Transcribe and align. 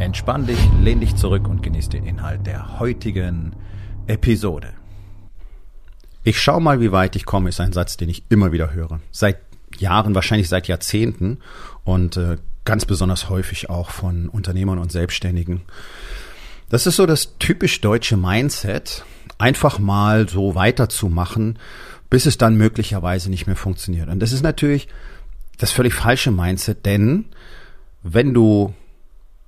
Entspann 0.00 0.46
dich, 0.46 0.58
lehn 0.80 0.98
dich 0.98 1.14
zurück 1.16 1.46
und 1.46 1.62
genieß 1.62 1.90
den 1.90 2.06
Inhalt 2.06 2.46
der 2.46 2.80
heutigen 2.80 3.54
Episode. 4.06 4.72
Ich 6.24 6.40
schau 6.40 6.58
mal, 6.58 6.80
wie 6.80 6.90
weit 6.90 7.16
ich 7.16 7.26
komme, 7.26 7.50
ist 7.50 7.60
ein 7.60 7.74
Satz, 7.74 7.98
den 7.98 8.08
ich 8.08 8.24
immer 8.30 8.50
wieder 8.50 8.72
höre. 8.72 9.00
Seit 9.10 9.36
Jahren, 9.76 10.14
wahrscheinlich 10.14 10.48
seit 10.48 10.68
Jahrzehnten 10.68 11.40
und 11.84 12.16
äh, 12.16 12.38
ganz 12.64 12.86
besonders 12.86 13.28
häufig 13.28 13.68
auch 13.68 13.90
von 13.90 14.30
Unternehmern 14.30 14.78
und 14.78 14.90
Selbstständigen. 14.90 15.60
Das 16.70 16.86
ist 16.86 16.96
so 16.96 17.04
das 17.04 17.36
typisch 17.38 17.82
deutsche 17.82 18.16
Mindset, 18.16 19.04
einfach 19.36 19.78
mal 19.78 20.30
so 20.30 20.54
weiterzumachen, 20.54 21.58
bis 22.08 22.24
es 22.24 22.38
dann 22.38 22.56
möglicherweise 22.56 23.28
nicht 23.28 23.46
mehr 23.46 23.54
funktioniert. 23.54 24.08
Und 24.08 24.20
das 24.20 24.32
ist 24.32 24.42
natürlich 24.42 24.88
das 25.58 25.72
völlig 25.72 25.92
falsche 25.92 26.30
Mindset, 26.30 26.86
denn 26.86 27.26
wenn 28.02 28.32
du 28.32 28.72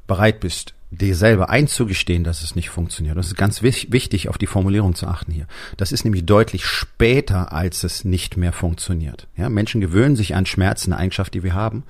bereit 0.06 0.40
bist, 0.40 0.74
dir 0.92 1.16
selber 1.16 1.48
einzugestehen, 1.48 2.22
dass 2.22 2.42
es 2.42 2.54
nicht 2.54 2.68
funktioniert. 2.68 3.16
Das 3.16 3.28
ist 3.28 3.36
ganz 3.36 3.62
wichtig, 3.62 4.28
auf 4.28 4.36
die 4.36 4.46
Formulierung 4.46 4.94
zu 4.94 5.06
achten 5.06 5.32
hier. 5.32 5.46
Das 5.78 5.90
ist 5.90 6.04
nämlich 6.04 6.26
deutlich 6.26 6.66
später, 6.66 7.52
als 7.52 7.82
es 7.82 8.04
nicht 8.04 8.36
mehr 8.36 8.52
funktioniert. 8.52 9.26
Ja, 9.36 9.48
Menschen 9.48 9.80
gewöhnen 9.80 10.16
sich 10.16 10.34
an 10.34 10.44
Schmerzen, 10.44 10.92
eine 10.92 11.00
Eigenschaft, 11.00 11.32
die 11.32 11.42
wir 11.42 11.54
haben. 11.54 11.84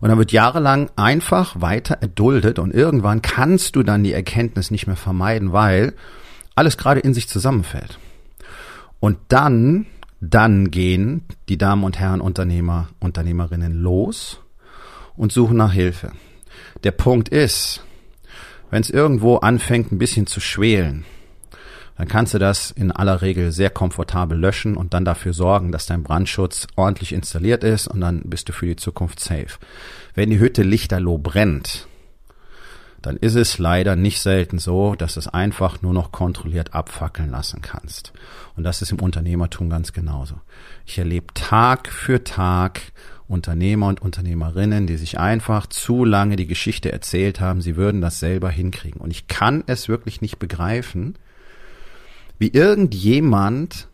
Und 0.00 0.08
dann 0.08 0.18
wird 0.18 0.30
jahrelang 0.30 0.88
einfach 0.94 1.60
weiter 1.60 1.98
erduldet 2.00 2.60
und 2.60 2.72
irgendwann 2.72 3.22
kannst 3.22 3.74
du 3.74 3.82
dann 3.82 4.04
die 4.04 4.12
Erkenntnis 4.12 4.70
nicht 4.70 4.86
mehr 4.86 4.96
vermeiden, 4.96 5.52
weil 5.52 5.94
alles 6.54 6.76
gerade 6.76 7.00
in 7.00 7.14
sich 7.14 7.28
zusammenfällt. 7.28 7.98
Und 9.00 9.18
dann, 9.28 9.86
dann 10.20 10.70
gehen 10.70 11.24
die 11.48 11.58
Damen 11.58 11.82
und 11.82 11.98
Herren 11.98 12.20
Unternehmer, 12.20 12.88
Unternehmerinnen 13.00 13.72
los 13.72 14.40
und 15.16 15.32
suchen 15.32 15.56
nach 15.56 15.72
Hilfe. 15.72 16.12
Der 16.84 16.92
Punkt 16.92 17.28
ist, 17.28 17.82
wenn 18.70 18.82
es 18.82 18.90
irgendwo 18.90 19.36
anfängt 19.36 19.90
ein 19.90 19.98
bisschen 19.98 20.26
zu 20.26 20.40
schwelen, 20.40 21.04
dann 21.96 22.06
kannst 22.06 22.34
du 22.34 22.38
das 22.38 22.70
in 22.70 22.92
aller 22.92 23.22
Regel 23.22 23.50
sehr 23.50 23.70
komfortabel 23.70 24.38
löschen 24.38 24.76
und 24.76 24.94
dann 24.94 25.04
dafür 25.04 25.32
sorgen, 25.32 25.72
dass 25.72 25.86
dein 25.86 26.04
Brandschutz 26.04 26.68
ordentlich 26.76 27.12
installiert 27.12 27.64
ist 27.64 27.88
und 27.88 28.00
dann 28.00 28.22
bist 28.24 28.48
du 28.48 28.52
für 28.52 28.66
die 28.66 28.76
Zukunft 28.76 29.18
safe. 29.18 29.58
Wenn 30.14 30.30
die 30.30 30.38
Hütte 30.38 30.62
lichterloh 30.62 31.18
brennt, 31.18 31.88
dann 33.02 33.16
ist 33.16 33.34
es 33.34 33.58
leider 33.58 33.96
nicht 33.96 34.20
selten 34.20 34.58
so, 34.58 34.94
dass 34.94 35.14
du 35.14 35.20
es 35.20 35.28
einfach 35.28 35.82
nur 35.82 35.92
noch 35.92 36.12
kontrolliert 36.12 36.74
abfackeln 36.74 37.30
lassen 37.30 37.62
kannst. 37.62 38.12
Und 38.56 38.62
das 38.62 38.82
ist 38.82 38.92
im 38.92 39.00
Unternehmertum 39.00 39.68
ganz 39.68 39.92
genauso. 39.92 40.34
Ich 40.86 40.98
erlebe 40.98 41.32
Tag 41.34 41.88
für 41.88 42.22
Tag 42.22 42.80
Unternehmer 43.28 43.88
und 43.88 44.00
Unternehmerinnen, 44.00 44.86
die 44.86 44.96
sich 44.96 45.18
einfach 45.18 45.66
zu 45.66 46.04
lange 46.04 46.36
die 46.36 46.46
Geschichte 46.46 46.90
erzählt 46.90 47.40
haben, 47.40 47.60
sie 47.60 47.76
würden 47.76 48.00
das 48.00 48.20
selber 48.20 48.50
hinkriegen. 48.50 49.00
Und 49.00 49.10
ich 49.10 49.28
kann 49.28 49.62
es 49.66 49.88
wirklich 49.88 50.20
nicht 50.20 50.38
begreifen, 50.38 51.16
wie 52.38 52.48
irgendjemand 52.48 53.88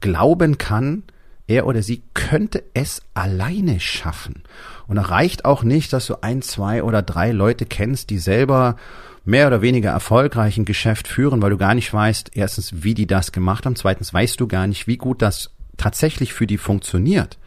glauben 0.00 0.58
kann, 0.58 1.02
er 1.48 1.66
oder 1.66 1.82
sie 1.82 2.02
könnte 2.14 2.62
es 2.74 3.02
alleine 3.14 3.80
schaffen. 3.80 4.42
Und 4.86 4.98
reicht 4.98 5.44
auch 5.44 5.62
nicht, 5.62 5.92
dass 5.92 6.06
du 6.06 6.22
ein, 6.22 6.42
zwei 6.42 6.82
oder 6.82 7.02
drei 7.02 7.32
Leute 7.32 7.66
kennst, 7.66 8.10
die 8.10 8.18
selber 8.18 8.76
mehr 9.24 9.48
oder 9.48 9.62
weniger 9.62 9.90
erfolgreich 9.90 10.56
ein 10.56 10.64
Geschäft 10.64 11.08
führen, 11.08 11.42
weil 11.42 11.50
du 11.50 11.58
gar 11.58 11.74
nicht 11.74 11.92
weißt, 11.92 12.30
erstens, 12.34 12.82
wie 12.82 12.94
die 12.94 13.06
das 13.06 13.32
gemacht 13.32 13.66
haben, 13.66 13.76
zweitens 13.76 14.14
weißt 14.14 14.38
du 14.40 14.46
gar 14.46 14.66
nicht, 14.66 14.86
wie 14.86 14.96
gut 14.96 15.22
das 15.22 15.50
tatsächlich 15.76 16.32
für 16.32 16.46
die 16.46 16.58
funktioniert. 16.58 17.38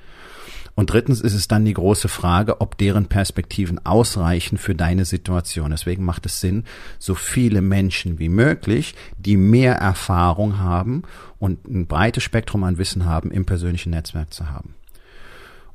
Und 0.76 0.92
drittens 0.92 1.22
ist 1.22 1.34
es 1.34 1.48
dann 1.48 1.66
die 1.66 1.74
große 1.74 2.08
Frage, 2.08 2.62
ob 2.62 2.78
deren 2.78 3.08
Perspektiven 3.08 3.86
ausreichen 3.86 4.58
für 4.58 4.76
deine 4.76 5.06
Situation. 5.06 5.72
Deswegen 5.72 6.06
macht 6.06 6.26
es 6.26 6.40
Sinn, 6.40 6.64
so 6.98 7.16
viele 7.16 7.62
Menschen 7.62 8.20
wie 8.20 8.30
möglich, 8.30 8.96
die 9.18 9.38
mehr 9.38 9.76
Erfahrung 9.76 10.60
haben 10.60 11.04
und 11.40 11.68
ein 11.68 11.88
breites 11.88 12.24
Spektrum 12.24 12.64
an 12.64 12.78
Wissen 12.78 13.06
haben, 13.06 13.32
im 13.32 13.46
persönlichen 13.46 13.92
Netzwerk 13.92 14.34
zu 14.34 14.50
haben. 14.50 14.76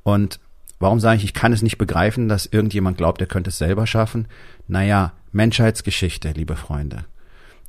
Und 0.03 0.41
warum 0.79 1.01
sage 1.01 1.19
ich, 1.19 1.25
ich 1.25 1.35
kann 1.35 1.53
es 1.53 1.63
nicht 1.63 1.79
begreifen, 1.79 2.29
dass 2.29 2.47
irgendjemand 2.47 2.97
glaubt, 2.97 3.21
er 3.21 3.27
könnte 3.27 3.51
es 3.51 3.59
selber 3.59 3.87
schaffen? 3.87 4.29
Naja, 4.67 5.13
Menschheitsgeschichte, 5.33 6.31
liebe 6.31 6.57
Freunde. 6.57 7.05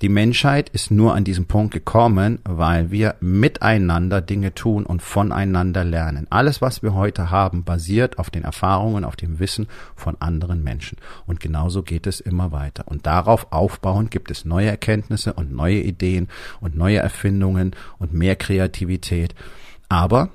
Die 0.02 0.10
Menschheit 0.10 0.70
ist 0.70 0.92
nur 0.92 1.16
an 1.16 1.24
diesem 1.24 1.48
Punkt 1.48 1.74
gekommen, 1.74 2.38
weil 2.44 2.92
wir 2.92 3.16
miteinander 3.20 4.22
Dinge 4.22 4.54
tun 4.54 4.86
und 4.86 5.02
voneinander 5.02 5.84
lernen. 5.84 6.28
Alles, 6.30 6.62
was 6.62 6.84
wir 6.84 6.94
heute 6.94 7.32
haben, 7.32 7.64
basiert 7.64 8.20
auf 8.20 8.30
den 8.30 8.44
Erfahrungen, 8.44 9.04
auf 9.04 9.16
dem 9.16 9.40
Wissen 9.40 9.68
von 9.96 10.16
anderen 10.20 10.64
Menschen. 10.64 11.00
Und 11.26 11.40
genauso 11.40 11.82
geht 11.82 12.06
es 12.06 12.20
immer 12.20 12.52
weiter. 12.52 12.84
Und 12.88 13.08
darauf 13.08 13.52
aufbauend 13.52 14.12
gibt 14.12 14.30
es 14.30 14.46
neue 14.46 14.68
Erkenntnisse 14.68 15.34
und 15.34 15.52
neue 15.52 15.82
Ideen 15.82 16.28
und 16.62 16.76
neue 16.76 17.00
Erfindungen 17.00 17.76
und 17.98 18.14
mehr 18.14 18.36
Kreativität. 18.36 19.34
Aber 19.90 20.30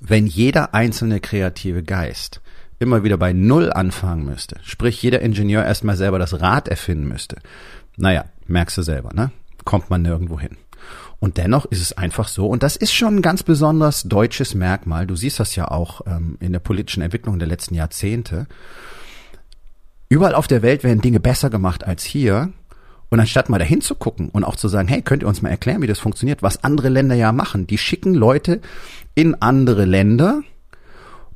wenn 0.00 0.26
jeder 0.26 0.74
einzelne 0.74 1.20
kreative 1.20 1.82
Geist 1.82 2.42
immer 2.78 3.04
wieder 3.04 3.16
bei 3.16 3.32
Null 3.32 3.72
anfangen 3.72 4.26
müsste, 4.26 4.56
sprich 4.64 5.02
jeder 5.02 5.20
Ingenieur 5.20 5.64
erstmal 5.64 5.96
selber 5.96 6.18
das 6.18 6.42
Rad 6.42 6.68
erfinden 6.68 7.08
müsste, 7.08 7.38
naja, 7.96 8.24
merkst 8.50 8.76
du 8.78 8.82
selber, 8.82 9.10
ne? 9.14 9.30
Kommt 9.64 9.90
man 9.90 10.02
nirgendwo 10.02 10.38
hin. 10.38 10.56
Und 11.18 11.36
dennoch 11.36 11.66
ist 11.66 11.82
es 11.82 11.92
einfach 11.92 12.28
so, 12.28 12.46
und 12.46 12.62
das 12.62 12.76
ist 12.76 12.92
schon 12.92 13.16
ein 13.16 13.22
ganz 13.22 13.42
besonders 13.42 14.04
deutsches 14.04 14.54
Merkmal, 14.54 15.06
du 15.06 15.16
siehst 15.16 15.38
das 15.38 15.54
ja 15.54 15.68
auch 15.68 16.00
ähm, 16.06 16.38
in 16.40 16.52
der 16.52 16.60
politischen 16.60 17.02
Entwicklung 17.02 17.38
der 17.38 17.48
letzten 17.48 17.74
Jahrzehnte, 17.74 18.46
überall 20.08 20.34
auf 20.34 20.46
der 20.46 20.62
Welt 20.62 20.82
werden 20.82 21.02
Dinge 21.02 21.20
besser 21.20 21.50
gemacht 21.50 21.84
als 21.84 22.04
hier, 22.04 22.52
und 23.10 23.18
anstatt 23.18 23.48
mal 23.48 23.58
dahin 23.58 23.80
zu 23.80 23.96
gucken 23.96 24.30
und 24.30 24.44
auch 24.44 24.56
zu 24.56 24.68
sagen, 24.68 24.88
hey, 24.88 25.02
könnt 25.02 25.22
ihr 25.22 25.28
uns 25.28 25.42
mal 25.42 25.50
erklären, 25.50 25.82
wie 25.82 25.86
das 25.86 25.98
funktioniert, 25.98 26.42
was 26.42 26.64
andere 26.64 26.88
Länder 26.88 27.16
ja 27.16 27.32
machen, 27.32 27.66
die 27.66 27.78
schicken 27.78 28.14
Leute 28.14 28.60
in 29.14 29.34
andere 29.42 29.84
Länder, 29.84 30.42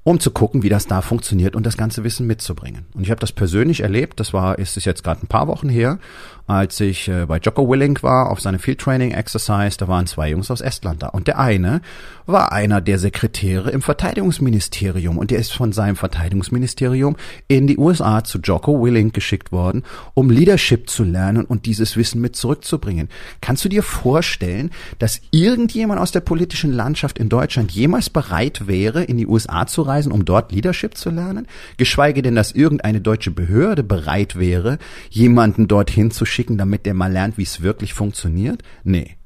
um 0.04 0.20
zu 0.20 0.30
gucken, 0.30 0.62
wie 0.62 0.68
das 0.68 0.86
da 0.86 1.00
funktioniert 1.00 1.56
und 1.56 1.64
das 1.64 1.76
ganze 1.76 2.04
Wissen 2.04 2.26
mitzubringen. 2.26 2.84
Und 2.94 3.02
ich 3.02 3.10
habe 3.10 3.20
das 3.20 3.32
persönlich 3.32 3.80
erlebt, 3.80 4.20
das 4.20 4.32
war, 4.32 4.58
ist 4.58 4.76
es 4.76 4.84
jetzt 4.84 5.02
gerade 5.02 5.22
ein 5.24 5.28
paar 5.28 5.48
Wochen 5.48 5.68
her, 5.68 5.98
als 6.46 6.78
ich 6.80 7.08
äh, 7.08 7.24
bei 7.24 7.38
Jocko 7.38 7.70
Willink 7.70 8.02
war 8.02 8.30
auf 8.30 8.38
seine 8.38 8.58
Field 8.58 8.78
Training 8.78 9.12
Exercise, 9.12 9.78
da 9.78 9.88
waren 9.88 10.06
zwei 10.06 10.28
Jungs 10.28 10.50
aus 10.50 10.60
Estland 10.60 11.02
da. 11.02 11.08
Und 11.08 11.26
der 11.26 11.38
eine 11.38 11.80
war 12.26 12.52
einer 12.52 12.82
der 12.82 12.98
Sekretäre 12.98 13.70
im 13.70 13.80
Verteidigungsministerium 13.80 15.16
und 15.16 15.30
der 15.30 15.38
ist 15.38 15.54
von 15.54 15.72
seinem 15.72 15.96
Verteidigungsministerium 15.96 17.16
in 17.48 17.66
die 17.66 17.78
USA 17.78 18.24
zu 18.24 18.40
Jocko 18.40 18.84
Willink 18.84 19.14
geschickt 19.14 19.52
worden, 19.52 19.84
um 20.12 20.28
Leadership 20.28 20.90
zu 20.90 21.02
lernen 21.02 21.46
und 21.46 21.64
dieses 21.64 21.96
Wissen 21.96 22.20
mit 22.20 22.36
zurückzubringen. 22.36 23.08
Kannst 23.40 23.64
du 23.64 23.70
dir 23.70 23.82
vorstellen, 23.82 24.70
dass 24.98 25.22
irgendjemand 25.30 25.98
aus 25.98 26.12
der 26.12 26.20
politischen 26.20 26.72
Landschaft 26.72 27.18
in 27.18 27.30
Deutschland 27.30 27.72
jemals 27.72 28.10
bereit 28.10 28.66
wäre, 28.66 29.02
in 29.02 29.16
die 29.16 29.26
USA 29.26 29.66
zu 29.66 29.80
reisen, 29.80 29.93
um 30.12 30.24
dort 30.24 30.52
Leadership 30.52 30.96
zu 30.96 31.10
lernen? 31.10 31.46
Geschweige 31.76 32.22
denn, 32.22 32.34
dass 32.34 32.52
irgendeine 32.52 33.00
deutsche 33.00 33.30
Behörde 33.30 33.82
bereit 33.82 34.36
wäre, 34.36 34.78
jemanden 35.10 35.68
dorthin 35.68 36.10
zu 36.10 36.24
schicken, 36.24 36.58
damit 36.58 36.86
der 36.86 36.94
mal 36.94 37.12
lernt, 37.12 37.38
wie 37.38 37.42
es 37.42 37.62
wirklich 37.62 37.94
funktioniert? 37.94 38.62
Nee. 38.82 39.16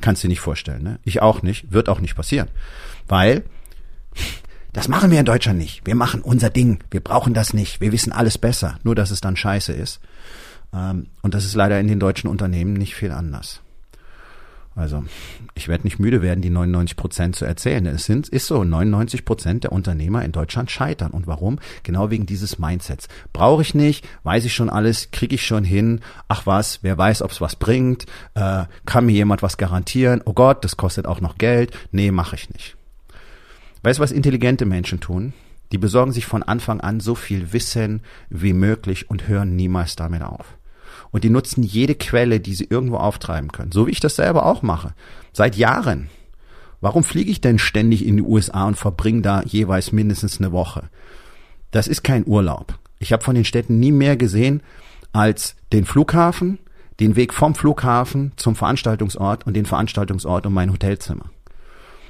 Kannst 0.00 0.22
du 0.22 0.28
dir 0.28 0.32
nicht 0.32 0.40
vorstellen, 0.40 0.82
ne? 0.82 0.98
Ich 1.04 1.22
auch 1.22 1.42
nicht, 1.42 1.72
wird 1.72 1.88
auch 1.88 2.00
nicht 2.00 2.16
passieren. 2.16 2.48
Weil 3.08 3.44
das 4.72 4.88
machen 4.88 5.10
wir 5.10 5.18
in 5.18 5.24
Deutschland 5.24 5.58
nicht. 5.58 5.86
Wir 5.86 5.94
machen 5.94 6.20
unser 6.20 6.50
Ding. 6.50 6.80
Wir 6.90 7.00
brauchen 7.00 7.32
das 7.32 7.54
nicht. 7.54 7.80
Wir 7.80 7.92
wissen 7.92 8.12
alles 8.12 8.36
besser. 8.36 8.78
Nur, 8.82 8.94
dass 8.94 9.10
es 9.10 9.22
dann 9.22 9.36
scheiße 9.36 9.72
ist. 9.72 10.00
Ähm, 10.74 11.06
und 11.22 11.34
das 11.34 11.46
ist 11.46 11.54
leider 11.54 11.80
in 11.80 11.88
den 11.88 11.98
deutschen 11.98 12.28
Unternehmen 12.28 12.74
nicht 12.74 12.94
viel 12.94 13.10
anders. 13.10 13.62
Also 14.76 15.02
ich 15.54 15.68
werde 15.68 15.84
nicht 15.84 15.98
müde 15.98 16.20
werden, 16.20 16.42
die 16.42 16.50
99 16.50 16.96
Prozent 16.96 17.34
zu 17.34 17.46
erzählen. 17.46 17.86
Es 17.86 18.04
sind, 18.04 18.28
ist 18.28 18.46
so, 18.46 18.62
99 18.62 19.24
Prozent 19.24 19.64
der 19.64 19.72
Unternehmer 19.72 20.22
in 20.22 20.32
Deutschland 20.32 20.70
scheitern. 20.70 21.12
Und 21.12 21.26
warum? 21.26 21.58
Genau 21.82 22.10
wegen 22.10 22.26
dieses 22.26 22.58
Mindsets. 22.58 23.08
Brauche 23.32 23.62
ich 23.62 23.74
nicht, 23.74 24.06
weiß 24.24 24.44
ich 24.44 24.54
schon 24.54 24.68
alles, 24.68 25.10
kriege 25.10 25.34
ich 25.34 25.46
schon 25.46 25.64
hin. 25.64 26.00
Ach 26.28 26.44
was, 26.44 26.80
wer 26.82 26.98
weiß, 26.98 27.22
ob 27.22 27.30
es 27.30 27.40
was 27.40 27.56
bringt. 27.56 28.04
Äh, 28.34 28.64
kann 28.84 29.06
mir 29.06 29.12
jemand 29.12 29.42
was 29.42 29.56
garantieren? 29.56 30.20
Oh 30.26 30.34
Gott, 30.34 30.62
das 30.62 30.76
kostet 30.76 31.06
auch 31.06 31.22
noch 31.22 31.38
Geld. 31.38 31.74
Nee, 31.90 32.10
mache 32.10 32.36
ich 32.36 32.50
nicht. 32.50 32.76
Weißt 33.82 33.98
du, 33.98 34.02
was 34.02 34.12
intelligente 34.12 34.66
Menschen 34.66 35.00
tun? 35.00 35.32
Die 35.72 35.78
besorgen 35.78 36.12
sich 36.12 36.26
von 36.26 36.42
Anfang 36.42 36.82
an 36.82 37.00
so 37.00 37.14
viel 37.14 37.54
Wissen 37.54 38.02
wie 38.28 38.52
möglich 38.52 39.08
und 39.08 39.26
hören 39.26 39.56
niemals 39.56 39.96
damit 39.96 40.22
auf. 40.22 40.58
Und 41.10 41.24
die 41.24 41.30
nutzen 41.30 41.62
jede 41.62 41.94
Quelle, 41.94 42.40
die 42.40 42.54
sie 42.54 42.66
irgendwo 42.68 42.96
auftreiben 42.96 43.52
können. 43.52 43.72
So 43.72 43.86
wie 43.86 43.92
ich 43.92 44.00
das 44.00 44.16
selber 44.16 44.46
auch 44.46 44.62
mache. 44.62 44.94
Seit 45.32 45.56
Jahren. 45.56 46.08
Warum 46.80 47.04
fliege 47.04 47.30
ich 47.30 47.40
denn 47.40 47.58
ständig 47.58 48.04
in 48.04 48.16
die 48.16 48.22
USA 48.22 48.66
und 48.66 48.76
verbringe 48.76 49.22
da 49.22 49.42
jeweils 49.42 49.92
mindestens 49.92 50.38
eine 50.38 50.52
Woche? 50.52 50.90
Das 51.70 51.88
ist 51.88 52.04
kein 52.04 52.26
Urlaub. 52.26 52.78
Ich 52.98 53.12
habe 53.12 53.24
von 53.24 53.34
den 53.34 53.44
Städten 53.44 53.78
nie 53.78 53.92
mehr 53.92 54.16
gesehen 54.16 54.62
als 55.12 55.56
den 55.72 55.84
Flughafen, 55.84 56.58
den 57.00 57.16
Weg 57.16 57.34
vom 57.34 57.54
Flughafen 57.54 58.32
zum 58.36 58.56
Veranstaltungsort 58.56 59.46
und 59.46 59.54
den 59.54 59.66
Veranstaltungsort 59.66 60.46
und 60.46 60.52
mein 60.52 60.72
Hotelzimmer. 60.72 61.30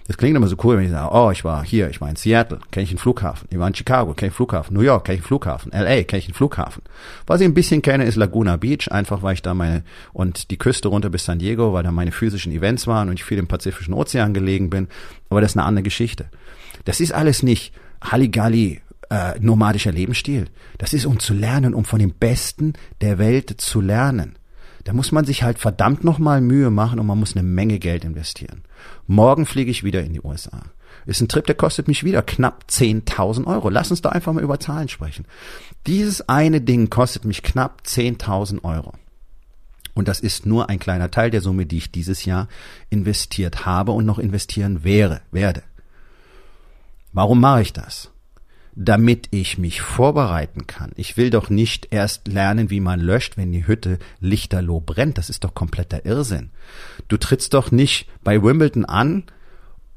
Das 0.07 0.17
klingt 0.17 0.37
immer 0.37 0.47
so 0.47 0.57
cool, 0.63 0.77
wenn 0.77 0.85
ich 0.85 0.91
sage, 0.91 1.13
oh, 1.13 1.31
ich 1.31 1.45
war 1.45 1.65
hier, 1.65 1.91
ich 1.91 2.01
war 2.01 2.09
in 2.09 2.17
Seattle, 2.17 2.61
kenne 2.71 2.85
ich 2.85 2.91
einen 2.91 2.99
Flughafen. 2.99 3.49
Ich 3.51 3.59
war 3.59 3.67
in 3.67 3.75
Chicago, 3.75 4.15
kenne 4.15 4.29
ich 4.29 4.33
einen 4.33 4.37
Flughafen. 4.37 4.75
New 4.75 4.83
York, 4.83 5.05
kenne 5.05 5.17
ich 5.17 5.23
einen 5.23 5.27
Flughafen. 5.27 5.73
LA, 5.73 6.05
kenne 6.05 6.19
ich 6.19 6.27
einen 6.27 6.35
Flughafen. 6.35 6.83
Was 7.27 7.41
ich 7.41 7.47
ein 7.47 7.55
bisschen 7.55 7.83
kenne, 7.83 8.05
ist 8.05 8.17
Laguna 8.17 8.57
Beach, 8.57 8.91
einfach 8.91 9.23
weil 9.23 9.35
ich 9.35 9.43
da 9.43 9.55
meine, 9.55 9.83
und 10.13 10.51
die 10.51 10.59
Küste 10.59 10.89
runter 10.89 11.11
bis 11.11 11.25
San 11.25 11.41
Diego, 11.41 11.73
weil 11.73 11.83
da 11.83 11.91
meine 11.91 12.13
physischen 12.13 12.53
Events 12.53 12.87
waren 12.87 13.09
und 13.09 13.15
ich 13.15 13.25
viel 13.25 13.39
im 13.39 13.49
Pazifischen 13.49 13.95
Ozean 13.95 14.33
gelegen 14.33 14.71
bin. 14.71 14.89
Aber 15.29 15.41
das 15.41 15.53
ist 15.53 15.57
eine 15.57 15.67
andere 15.67 15.83
Geschichte. 15.83 16.27
Das 16.85 17.01
ist 17.01 17.13
alles 17.13 17.43
nicht 17.43 17.73
Halligalli, 18.01 18.81
äh, 19.11 19.39
nomadischer 19.41 19.93
Lebensstil. 19.93 20.47
Das 20.79 20.93
ist, 20.93 21.07
um 21.07 21.19
zu 21.19 21.35
lernen, 21.35 21.75
um 21.75 21.85
von 21.85 21.99
dem 21.99 22.13
Besten 22.13 22.75
der 23.01 23.19
Welt 23.19 23.61
zu 23.61 23.81
lernen. 23.81 24.37
Da 24.87 24.93
muss 24.93 25.11
man 25.11 25.25
sich 25.25 25.43
halt 25.43 25.59
verdammt 25.59 26.05
nochmal 26.05 26.41
Mühe 26.41 26.71
machen 26.71 27.01
und 27.01 27.07
man 27.07 27.19
muss 27.19 27.35
eine 27.35 27.43
Menge 27.43 27.81
Geld 27.81 28.05
investieren. 28.05 28.63
Morgen 29.09 29.45
fliege 29.45 29.69
ich 29.69 29.83
wieder 29.83 30.05
in 30.05 30.13
die 30.13 30.21
USA. 30.21 30.63
Ist 31.07 31.21
ein 31.21 31.27
Trip, 31.27 31.45
der 31.45 31.57
kostet 31.57 31.89
mich 31.89 32.05
wieder 32.05 32.23
knapp 32.23 32.67
10.000 32.71 33.49
Euro. 33.49 33.69
Lass 33.69 33.91
uns 33.91 34.01
da 34.01 34.11
einfach 34.11 34.33
mal 34.33 34.45
über 34.45 34.61
Zahlen 34.61 34.87
sprechen. 34.87 35.27
Dieses 35.89 36.29
eine 36.29 36.61
Ding 36.61 36.89
kostet 36.89 37.25
mich 37.25 37.43
knapp 37.43 37.83
10.000 37.85 38.63
Euro. 38.63 38.93
Und 39.95 40.07
das 40.07 40.21
ist 40.21 40.47
nur 40.47 40.69
ein 40.69 40.79
kleiner 40.79 41.11
Teil 41.11 41.33
der 41.33 41.41
Summe, 41.41 41.67
die 41.67 41.79
ich 41.79 41.91
dieses 41.91 42.25
Jahr 42.25 42.47
investiert 42.89 43.67
habe 43.67 43.91
und 43.91 44.07
noch 44.07 44.21
investieren 44.21 44.85
wäre, 44.85 45.21
werde. 45.33 45.65
Warum 47.13 47.41
mache 47.41 47.63
ich 47.63 47.73
das? 47.73 48.13
Damit 48.79 49.29
ich 49.31 49.57
mich 49.57 49.81
vorbereiten 49.81 50.67
kann. 50.67 50.93
Ich 50.97 51.17
will 51.17 51.31
doch 51.31 51.49
nicht 51.49 51.89
erst 51.93 52.29
lernen, 52.29 52.69
wie 52.69 52.81
man 52.81 53.01
löscht, 53.01 53.39
wenn 53.39 53.51
die 53.51 53.67
Hütte 53.67 53.99
lichterloh 54.21 54.81
brennt. 54.81 55.17
Das 55.17 55.31
ist 55.31 55.45
doch 55.45 55.55
kompletter 55.55 56.05
Irrsinn. 56.05 56.51
Du 57.09 57.17
trittst 57.17 57.55
doch 57.55 57.73
nicht 57.73 58.07
bei 58.23 58.43
Wimbledon 58.43 58.85
an, 58.85 59.25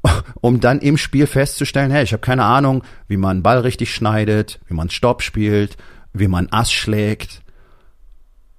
um 0.40 0.60
dann 0.60 0.80
im 0.80 0.96
Spiel 0.96 1.26
festzustellen, 1.26 1.90
hey, 1.90 2.04
ich 2.04 2.14
habe 2.14 2.22
keine 2.22 2.44
Ahnung, 2.44 2.82
wie 3.06 3.18
man 3.18 3.32
einen 3.32 3.42
Ball 3.42 3.58
richtig 3.58 3.94
schneidet, 3.94 4.60
wie 4.66 4.74
man 4.74 4.88
Stopp 4.88 5.22
spielt, 5.22 5.76
wie 6.14 6.28
man 6.28 6.48
Ass 6.50 6.72
schlägt. 6.72 7.42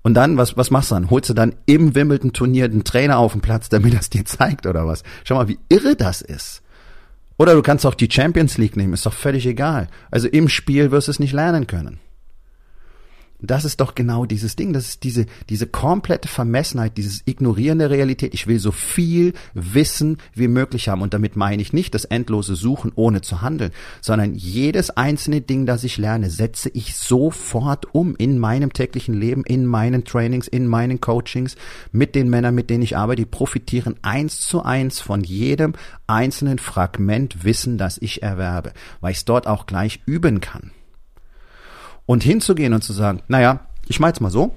Und 0.03 0.13
dann, 0.13 0.37
was, 0.37 0.55
was 0.55 0.69
machst 0.69 0.91
du 0.91 0.95
dann? 0.95 1.09
Holst 1.09 1.31
du 1.31 1.33
dann 1.33 1.55
im 1.65 1.95
Wimbledon-Turnier 1.95 2.69
den 2.69 2.83
Trainer 2.83 3.17
auf 3.17 3.31
den 3.31 3.41
Platz, 3.41 3.69
damit 3.69 3.95
das 3.95 4.11
dir 4.11 4.25
zeigt 4.25 4.67
oder 4.67 4.85
was? 4.85 5.01
Schau 5.23 5.35
mal, 5.35 5.47
wie 5.47 5.59
irre 5.69 5.95
das 5.95 6.21
ist. 6.21 6.61
Oder 7.41 7.55
du 7.55 7.63
kannst 7.63 7.87
auch 7.87 7.95
die 7.95 8.07
Champions 8.07 8.59
League 8.59 8.77
nehmen, 8.77 8.93
ist 8.93 9.07
doch 9.07 9.13
völlig 9.13 9.47
egal. 9.47 9.87
Also 10.11 10.27
im 10.27 10.47
Spiel 10.47 10.91
wirst 10.91 11.07
du 11.07 11.11
es 11.11 11.17
nicht 11.17 11.33
lernen 11.33 11.65
können. 11.65 11.99
Das 13.41 13.65
ist 13.65 13.81
doch 13.81 13.95
genau 13.95 14.25
dieses 14.25 14.55
Ding. 14.55 14.71
Das 14.73 14.87
ist 14.87 15.03
diese, 15.03 15.25
diese 15.49 15.65
komplette 15.65 16.27
Vermessenheit, 16.27 16.97
dieses 16.97 17.23
Ignorieren 17.25 17.79
der 17.79 17.89
Realität. 17.89 18.33
Ich 18.33 18.47
will 18.47 18.59
so 18.59 18.71
viel 18.71 19.33
Wissen 19.53 20.17
wie 20.33 20.47
möglich 20.47 20.89
haben. 20.89 21.01
Und 21.01 21.13
damit 21.13 21.35
meine 21.35 21.61
ich 21.61 21.73
nicht 21.73 21.95
das 21.95 22.05
endlose 22.05 22.55
Suchen 22.55 22.91
ohne 22.95 23.21
zu 23.21 23.41
handeln, 23.41 23.71
sondern 24.01 24.35
jedes 24.35 24.91
einzelne 24.91 25.41
Ding, 25.41 25.65
das 25.65 25.83
ich 25.83 25.97
lerne, 25.97 26.29
setze 26.29 26.69
ich 26.69 26.95
sofort 26.95 27.93
um 27.93 28.15
in 28.15 28.37
meinem 28.37 28.73
täglichen 28.73 29.15
Leben, 29.15 29.43
in 29.43 29.65
meinen 29.65 30.05
Trainings, 30.05 30.47
in 30.47 30.67
meinen 30.67 31.01
Coachings, 31.01 31.55
mit 31.91 32.15
den 32.15 32.29
Männern, 32.29 32.55
mit 32.55 32.69
denen 32.69 32.83
ich 32.83 32.97
arbeite. 32.97 33.23
Die 33.23 33.25
profitieren 33.25 33.95
eins 34.01 34.41
zu 34.41 34.63
eins 34.63 34.99
von 34.99 35.23
jedem 35.23 35.73
einzelnen 36.07 36.59
Fragment 36.59 37.43
Wissen, 37.43 37.77
das 37.77 37.97
ich 37.97 38.21
erwerbe, 38.21 38.73
weil 38.99 39.11
ich 39.11 39.19
es 39.19 39.25
dort 39.25 39.47
auch 39.47 39.65
gleich 39.65 40.01
üben 40.05 40.41
kann. 40.41 40.71
Und 42.11 42.23
hinzugehen 42.23 42.73
und 42.73 42.83
zu 42.83 42.91
sagen, 42.91 43.21
naja, 43.29 43.61
ich 43.87 44.01
mach 44.01 44.09
jetzt 44.09 44.19
mal 44.19 44.29
so, 44.29 44.53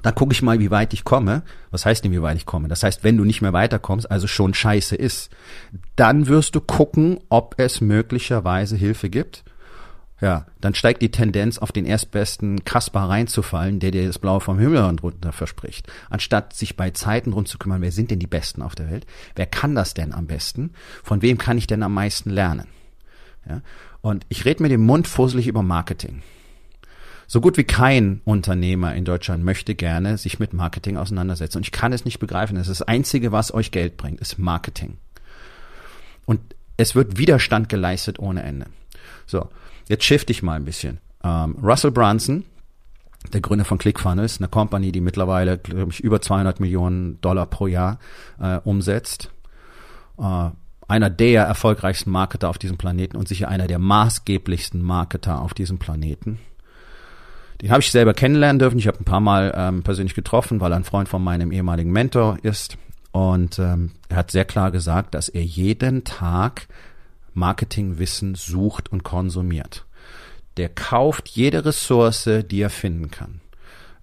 dann 0.00 0.14
gucke 0.14 0.32
ich 0.32 0.40
mal, 0.40 0.58
wie 0.58 0.70
weit 0.70 0.94
ich 0.94 1.04
komme. 1.04 1.42
Was 1.70 1.84
heißt 1.84 2.02
denn, 2.02 2.12
wie 2.12 2.22
weit 2.22 2.38
ich 2.38 2.46
komme? 2.46 2.66
Das 2.66 2.82
heißt, 2.82 3.04
wenn 3.04 3.18
du 3.18 3.26
nicht 3.26 3.42
mehr 3.42 3.52
weiterkommst, 3.52 4.10
also 4.10 4.26
schon 4.26 4.54
scheiße 4.54 4.96
ist, 4.96 5.30
dann 5.96 6.28
wirst 6.28 6.54
du 6.54 6.62
gucken, 6.62 7.20
ob 7.28 7.56
es 7.58 7.82
möglicherweise 7.82 8.74
Hilfe 8.74 9.10
gibt. 9.10 9.44
Ja, 10.22 10.46
dann 10.62 10.74
steigt 10.74 11.02
die 11.02 11.10
Tendenz, 11.10 11.58
auf 11.58 11.72
den 11.72 11.84
erstbesten 11.84 12.64
Kasper 12.64 13.00
reinzufallen, 13.00 13.78
der 13.78 13.90
dir 13.90 14.06
das 14.06 14.18
Blaue 14.18 14.40
vom 14.40 14.58
Himmel 14.58 14.96
runter 15.02 15.32
verspricht. 15.32 15.92
Anstatt 16.08 16.54
sich 16.54 16.74
bei 16.74 16.88
Zeiten 16.92 17.32
drum 17.32 17.44
zu 17.44 17.58
kümmern, 17.58 17.82
wer 17.82 17.92
sind 17.92 18.10
denn 18.10 18.18
die 18.18 18.26
Besten 18.26 18.62
auf 18.62 18.74
der 18.74 18.90
Welt? 18.90 19.04
Wer 19.36 19.44
kann 19.44 19.74
das 19.74 19.92
denn 19.92 20.14
am 20.14 20.26
besten? 20.26 20.70
Von 21.04 21.20
wem 21.20 21.36
kann 21.36 21.58
ich 21.58 21.66
denn 21.66 21.82
am 21.82 21.92
meisten 21.92 22.30
lernen? 22.30 22.68
Ja, 23.46 23.60
und 24.00 24.24
ich 24.30 24.46
rede 24.46 24.62
mit 24.62 24.72
dem 24.72 24.86
Mund 24.86 25.06
fusselig 25.06 25.48
über 25.48 25.62
Marketing. 25.62 26.22
So 27.26 27.40
gut 27.40 27.56
wie 27.56 27.64
kein 27.64 28.20
Unternehmer 28.24 28.94
in 28.94 29.04
Deutschland 29.04 29.44
möchte 29.44 29.74
gerne 29.74 30.18
sich 30.18 30.38
mit 30.38 30.52
Marketing 30.52 30.96
auseinandersetzen. 30.96 31.58
Und 31.58 31.66
ich 31.66 31.72
kann 31.72 31.92
es 31.92 32.04
nicht 32.04 32.18
begreifen. 32.18 32.56
Das 32.56 32.68
ist 32.68 32.80
das 32.80 32.88
Einzige, 32.88 33.32
was 33.32 33.54
euch 33.54 33.70
Geld 33.70 33.96
bringt, 33.96 34.20
ist 34.20 34.38
Marketing. 34.38 34.98
Und 36.26 36.40
es 36.76 36.94
wird 36.94 37.18
Widerstand 37.18 37.68
geleistet 37.68 38.18
ohne 38.18 38.42
Ende. 38.42 38.66
So, 39.26 39.48
jetzt 39.88 40.04
shift 40.04 40.30
ich 40.30 40.42
mal 40.42 40.56
ein 40.56 40.64
bisschen. 40.64 40.98
Ähm, 41.24 41.56
Russell 41.62 41.90
Brunson, 41.90 42.44
der 43.32 43.40
Gründer 43.40 43.64
von 43.64 43.78
ClickFunnels, 43.78 44.38
eine 44.38 44.48
Company, 44.48 44.92
die 44.92 45.00
mittlerweile, 45.00 45.58
glaube 45.58 45.92
ich, 45.92 46.00
über 46.00 46.20
200 46.20 46.60
Millionen 46.60 47.20
Dollar 47.20 47.46
pro 47.46 47.66
Jahr 47.66 47.98
äh, 48.40 48.58
umsetzt. 48.64 49.30
Äh, 50.18 50.50
einer 50.88 51.10
der 51.10 51.44
erfolgreichsten 51.44 52.10
Marketer 52.10 52.50
auf 52.50 52.58
diesem 52.58 52.76
Planeten 52.76 53.16
und 53.16 53.28
sicher 53.28 53.48
einer 53.48 53.66
der 53.66 53.78
maßgeblichsten 53.78 54.82
Marketer 54.82 55.40
auf 55.40 55.54
diesem 55.54 55.78
Planeten. 55.78 56.38
Den 57.62 57.70
habe 57.70 57.80
ich 57.80 57.92
selber 57.92 58.12
kennenlernen 58.12 58.58
dürfen. 58.58 58.78
Ich 58.78 58.88
habe 58.88 58.98
ein 58.98 59.04
paar 59.04 59.20
Mal 59.20 59.54
ähm, 59.56 59.84
persönlich 59.84 60.16
getroffen, 60.16 60.60
weil 60.60 60.72
er 60.72 60.76
ein 60.76 60.84
Freund 60.84 61.08
von 61.08 61.22
meinem 61.22 61.52
ehemaligen 61.52 61.92
Mentor 61.92 62.38
ist. 62.42 62.76
Und 63.12 63.60
ähm, 63.60 63.92
er 64.08 64.16
hat 64.16 64.32
sehr 64.32 64.44
klar 64.44 64.72
gesagt, 64.72 65.14
dass 65.14 65.28
er 65.28 65.44
jeden 65.44 66.02
Tag 66.02 66.66
Marketingwissen 67.34 68.34
sucht 68.34 68.90
und 68.90 69.04
konsumiert. 69.04 69.86
Der 70.56 70.70
kauft 70.70 71.28
jede 71.28 71.64
Ressource, 71.64 72.28
die 72.50 72.60
er 72.60 72.68
finden 72.68 73.12
kann. 73.12 73.40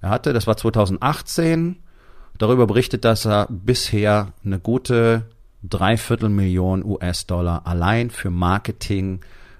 Er 0.02 0.10
hatte, 0.10 0.32
das 0.32 0.48
war 0.48 0.56
2018, 0.56 1.80
darüber 2.38 2.66
berichtet, 2.66 3.04
dass 3.04 3.25
er 3.25 3.48
bisher 3.50 4.32
eine 4.46 4.60
gute 4.60 5.25
Dreiviertel 5.63 6.30
Million 6.30 6.86
US-Dollar 6.86 7.68
allein 7.68 8.10
für 8.10 8.30
Marketing 8.30 9.20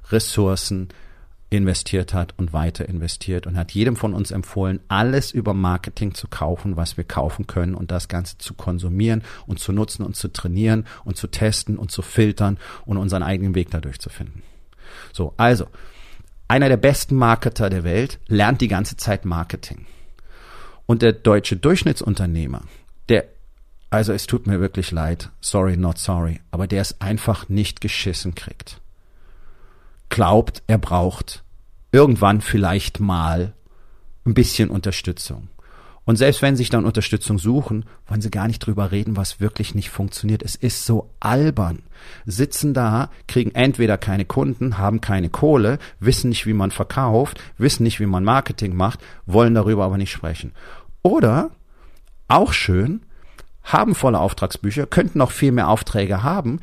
Ressourcen 0.10 0.88
investiert 1.50 2.13
hat 2.13 2.36
und 2.38 2.53
weiter 2.53 2.88
investiert 2.88 3.48
und 3.48 3.58
hat 3.58 3.72
jedem 3.72 3.96
von 3.96 4.13
uns 4.13 4.32
empfohlen, 4.32 4.79
alles 4.88 5.32
über 5.32 5.53
Marketing 5.53 6.13
zu 6.13 6.27
kaufen, 6.27 6.77
was 6.77 6.96
wir 6.96 7.03
kaufen 7.03 7.48
können 7.48 7.74
und 7.74 7.91
das 7.91 8.08
Ganze 8.08 8.38
zu 8.38 8.53
konsumieren 8.53 9.24
und 9.48 9.60
zu 9.60 9.72
nutzen 9.72 10.03
und 10.06 10.15
zu 10.15 10.27
trainieren 10.27 10.86
und 11.06 11.18
zu 11.18 11.27
testen 11.27 11.77
und 11.77 11.91
zu 11.91 12.01
filtern 12.01 12.58
und 12.86 12.98
unseren 12.98 13.24
eigenen 13.24 13.56
Weg 13.56 13.72
dadurch 13.72 14.00
zu 14.00 14.10
finden. 14.10 14.44
So, 15.12 15.34
also, 15.38 15.68
einer 16.48 16.70
der 16.70 16.77
besten 16.77 17.15
Marketer 17.15 17.70
der 17.70 17.84
Welt 17.84 18.20
lernt 18.27 18.62
die 18.62 18.68
ganze 18.68 18.98
Zeit 18.98 19.25
Marketing. 19.25 19.86
Und 20.86 21.01
der 21.01 21.13
deutsche 21.13 21.58
Durchschnittsunternehmer, 21.58 22.62
der, 23.10 23.25
also 23.89 24.13
es 24.13 24.27
tut 24.27 24.46
mir 24.48 24.60
wirklich 24.60 24.91
leid, 24.91 25.29
sorry, 25.41 25.77
not 25.77 25.98
sorry, 25.98 26.41
aber 26.51 26.68
der 26.68 26.82
es 26.82 27.01
einfach 27.01 27.50
nicht 27.50 27.82
geschissen 27.82 28.36
kriegt 28.36 28.79
glaubt, 30.10 30.63
er 30.68 30.78
braucht 30.78 31.44
irgendwann 31.92 32.42
vielleicht 32.42 33.00
mal 33.00 33.54
ein 34.25 34.34
bisschen 34.34 34.70
Unterstützung. 34.70 35.50
Und 36.06 36.16
selbst 36.16 36.42
wenn 36.42 36.56
sie 36.56 36.62
sich 36.62 36.72
dann 36.72 36.86
Unterstützung 36.86 37.38
suchen, 37.38 37.86
wollen 38.08 38.22
sie 38.22 38.32
gar 38.32 38.48
nicht 38.48 38.60
drüber 38.60 38.92
reden, 38.92 39.16
was 39.16 39.39
wirklich 39.39 39.75
nicht 39.75 39.92
funktioniert. 39.92 40.42
Es 40.42 40.56
ist 40.56 40.86
so 40.86 41.12
albern. 41.20 41.84
Sitzen 42.25 42.74
da, 42.74 43.12
kriegen 43.28 43.54
entweder 43.54 43.98
keine 44.00 44.25
Kunden, 44.25 44.80
haben 44.80 45.01
keine 45.01 45.30
Kohle, 45.30 45.78
wissen 46.00 46.30
nicht, 46.30 46.48
wie 46.48 46.54
man 46.54 46.72
verkauft, 46.72 47.39
wissen 47.60 47.84
nicht, 47.84 48.00
wie 48.00 48.08
man 48.08 48.24
Marketing 48.24 48.75
macht, 48.75 49.00
wollen 49.28 49.54
darüber 49.54 49.86
aber 49.86 50.00
nicht 50.00 50.12
sprechen. 50.12 50.54
Oder, 51.04 51.51
auch 52.28 52.54
schön, 52.54 53.04
haben 53.63 53.94
volle 53.94 54.20
Auftragsbücher, 54.20 54.88
könnten 54.88 55.20
noch 55.20 55.30
viel 55.30 55.51
mehr 55.51 55.68
Aufträge 55.68 56.24
haben, 56.24 56.60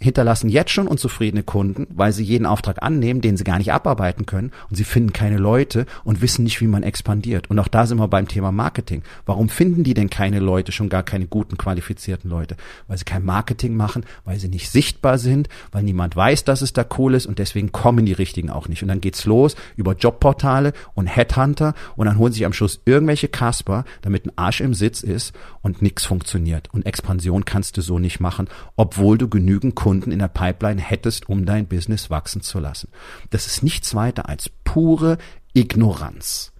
hinterlassen 0.00 0.48
jetzt 0.48 0.70
schon 0.70 0.88
unzufriedene 0.88 1.42
Kunden, 1.42 1.86
weil 1.90 2.12
sie 2.12 2.24
jeden 2.24 2.46
Auftrag 2.46 2.82
annehmen, 2.82 3.20
den 3.20 3.36
sie 3.36 3.44
gar 3.44 3.58
nicht 3.58 3.72
abarbeiten 3.72 4.26
können 4.26 4.50
und 4.68 4.76
sie 4.76 4.84
finden 4.84 5.12
keine 5.12 5.38
Leute 5.38 5.86
und 6.02 6.20
wissen 6.20 6.44
nicht, 6.44 6.60
wie 6.60 6.66
man 6.66 6.82
expandiert. 6.82 7.48
Und 7.48 7.58
auch 7.58 7.68
da 7.68 7.86
sind 7.86 7.98
wir 7.98 8.08
beim 8.08 8.28
Thema 8.28 8.52
Marketing. 8.52 9.02
Warum 9.24 9.48
finden 9.48 9.84
die 9.84 9.94
denn 9.94 10.10
keine 10.10 10.40
Leute, 10.40 10.72
schon 10.72 10.88
gar 10.88 11.04
keine 11.04 11.26
guten, 11.26 11.56
qualifizierten 11.56 12.28
Leute? 12.28 12.56
Weil 12.88 12.98
sie 12.98 13.04
kein 13.04 13.24
Marketing 13.24 13.76
machen, 13.76 14.04
weil 14.24 14.38
sie 14.38 14.48
nicht 14.48 14.68
sichtbar 14.68 15.18
sind, 15.18 15.48
weil 15.72 15.84
niemand 15.84 16.16
weiß, 16.16 16.44
dass 16.44 16.60
es 16.60 16.72
da 16.72 16.84
cool 16.98 17.14
ist 17.14 17.26
und 17.26 17.38
deswegen 17.38 17.72
kommen 17.72 18.04
die 18.04 18.12
Richtigen 18.12 18.50
auch 18.50 18.68
nicht. 18.68 18.82
Und 18.82 18.88
dann 18.88 19.00
geht's 19.00 19.24
los 19.24 19.56
über 19.76 19.94
Jobportale 19.94 20.72
und 20.94 21.06
Headhunter 21.06 21.74
und 21.96 22.06
dann 22.06 22.18
holen 22.18 22.32
sich 22.32 22.44
am 22.44 22.52
Schluss 22.52 22.80
irgendwelche 22.84 23.28
Kasper, 23.28 23.84
damit 24.02 24.26
ein 24.26 24.32
Arsch 24.36 24.60
im 24.60 24.74
Sitz 24.74 25.02
ist 25.02 25.34
und 25.62 25.82
nichts 25.82 26.04
funktioniert. 26.04 26.68
Und 26.72 26.84
Expansion 26.84 27.44
kannst 27.44 27.76
du 27.76 27.80
so 27.80 27.98
nicht 27.98 28.20
machen, 28.20 28.48
obwohl 28.76 29.18
du 29.18 29.28
genügend 29.28 29.74
Kunden 29.74 29.93
Kunden 29.94 30.10
in 30.10 30.18
der 30.18 30.28
Pipeline 30.28 30.80
hättest, 30.80 31.28
um 31.28 31.46
dein 31.46 31.68
Business 31.68 32.10
wachsen 32.10 32.42
zu 32.42 32.58
lassen. 32.58 32.88
Das 33.30 33.46
ist 33.46 33.62
nichts 33.62 33.94
weiter 33.94 34.28
als 34.28 34.48
pure 34.64 35.18
Ignoranz. 35.52 36.52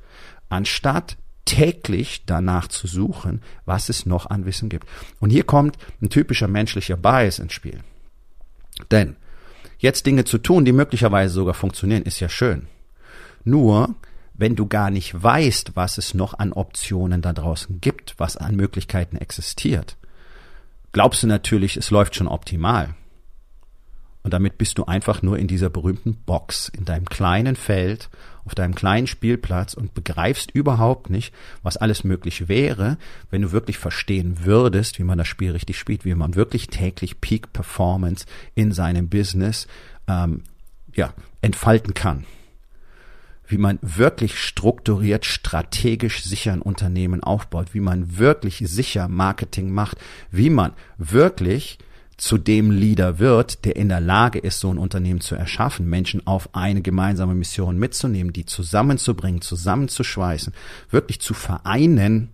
Anstatt 0.49 1.17
täglich 1.45 2.27
danach 2.27 2.69
zu 2.69 2.87
suchen, 2.87 3.43
was 3.65 3.89
es 3.89 4.07
noch 4.07 4.31
an 4.31 4.47
Wissen 4.47 4.69
gibt. 4.69 4.87
Und 5.19 5.31
hier 5.31 5.43
kommt 5.43 5.77
ein 6.01 6.11
typischer 6.11 6.47
menschlicher 6.47 6.97
Bias 6.97 7.41
ins 7.41 7.53
Spiel. 7.53 7.81
Denn 8.93 9.17
jetzt 9.79 10.07
Dinge 10.07 10.25
zu 10.25 10.39
tun, 10.39 10.65
die 10.65 10.73
möglicherweise 10.73 11.35
sogar 11.35 11.55
funktionieren, 11.55 12.05
ist 12.05 12.21
ja 12.21 12.29
schön. 12.29 12.69
Nur, 13.43 13.97
wenn 14.33 14.55
du 14.55 14.67
gar 14.69 14.91
nicht 14.91 15.21
weißt, 15.21 15.73
was 15.75 15.99
es 15.99 16.15
noch 16.15 16.39
an 16.39 16.53
Optionen 16.53 17.21
da 17.21 17.33
draußen 17.33 17.81
gibt, 17.81 18.15
was 18.17 18.37
an 18.37 18.55
Möglichkeiten 18.55 19.17
existiert, 19.17 19.97
glaubst 20.93 21.25
du 21.25 21.27
natürlich, 21.27 21.77
es 21.77 21.91
läuft 21.91 22.15
schon 22.15 22.29
optimal. 22.29 22.95
Und 24.25 24.33
damit 24.33 24.57
bist 24.57 24.79
du 24.79 24.87
einfach 24.87 25.21
nur 25.21 25.39
in 25.39 25.49
dieser 25.49 25.69
berühmten 25.69 26.15
Box, 26.15 26.71
in 26.71 26.87
deinem 26.87 27.05
kleinen 27.05 27.57
Feld, 27.57 28.09
auf 28.47 28.55
deinem 28.55 28.75
kleinen 28.75 29.07
Spielplatz 29.07 29.75
und 29.75 29.93
begreifst 29.93 30.51
überhaupt 30.51 31.11
nicht, 31.11 31.35
was 31.63 31.77
alles 31.77 32.05
möglich 32.05 32.49
wäre, 32.49 32.97
wenn 33.31 33.43
du 33.43 33.53
wirklich 33.53 33.77
verstehen 33.77 34.45
würdest, 34.45 34.99
wie 34.99 35.05
man 35.05 35.19
das 35.19 35.29
Spiel 35.29 35.51
richtig 35.51 35.79
spielt, 35.79 36.07
wie 36.07 36.15
man 36.15 36.37
wirklich 36.37 36.69
täglich 36.69 37.21
Peak 37.21 37.53
Performance 37.53 38.25
in 38.55 38.73
seinem 38.73 39.11
Business 39.11 39.67
ähm, 40.09 40.43
ja, 40.95 41.13
entfalten 41.43 41.93
kann. 41.93 42.25
Wie 43.47 43.59
man 43.59 43.79
wirklich 43.83 44.39
strukturiert, 44.39 45.27
strategisch 45.27 46.25
sicher 46.25 46.55
ein 46.55 46.63
Unternehmen 46.63 47.23
aufbaut, 47.23 47.75
wie 47.75 47.81
man 47.81 48.17
wirklich 48.17 48.63
sicher 48.65 49.07
Marketing 49.07 49.71
macht, 49.71 49.99
wie 50.31 50.49
man 50.49 50.73
wirklich 50.97 51.79
zu 52.17 52.39
dem 52.39 52.71
Leader 52.71 53.19
wird, 53.19 53.65
der 53.65 53.77
in 53.77 53.89
der 53.89 54.01
Lage 54.01 54.39
ist, 54.39 54.61
so 54.61 54.71
ein 54.71 54.79
Unternehmen 54.79 55.21
zu 55.21 55.35
erschaffen, 55.35 55.89
Menschen 55.89 56.27
auf 56.27 56.49
eine 56.55 56.83
gemeinsame 56.83 57.35
Mission 57.35 57.79
mitzunehmen, 57.79 58.33
die 58.33 58.47
zusammenzubringen, 58.47 59.41
zusammenzuschweißen, 59.41 60.53
wirklich 60.91 61.21
zu 61.21 61.35
vereinen 61.35 62.31